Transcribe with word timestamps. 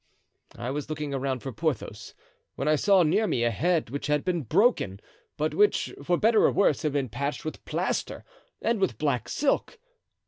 I 0.57 0.71
was 0.71 0.89
looking 0.89 1.13
around 1.13 1.43
for 1.43 1.51
Porthos 1.51 2.15
when 2.55 2.67
I 2.67 2.75
saw 2.75 3.03
near 3.03 3.27
me 3.27 3.43
a 3.43 3.51
head 3.51 3.91
which 3.91 4.07
had 4.07 4.25
been 4.25 4.41
broken, 4.41 4.99
but 5.37 5.53
which, 5.53 5.93
for 6.03 6.17
better 6.17 6.45
or 6.45 6.51
worse, 6.51 6.81
had 6.81 6.93
been 6.93 7.07
patched 7.07 7.45
with 7.45 7.63
plaster 7.65 8.25
and 8.63 8.79
with 8.81 8.97
black 8.97 9.29
silk. 9.29 9.77